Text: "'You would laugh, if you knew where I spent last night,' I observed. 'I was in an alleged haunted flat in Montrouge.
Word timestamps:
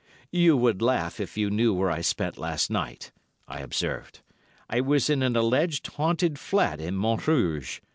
"'You 0.31 0.57
would 0.57 0.81
laugh, 0.81 1.19
if 1.19 1.37
you 1.37 1.51
knew 1.51 1.75
where 1.75 1.91
I 1.91 2.01
spent 2.01 2.39
last 2.39 2.71
night,' 2.71 3.11
I 3.47 3.59
observed. 3.59 4.21
'I 4.67 4.81
was 4.81 5.11
in 5.11 5.21
an 5.21 5.35
alleged 5.35 5.85
haunted 5.85 6.39
flat 6.39 6.81
in 6.81 6.95
Montrouge. 6.95 7.81